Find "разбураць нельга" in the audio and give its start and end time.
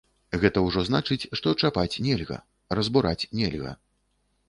2.81-3.81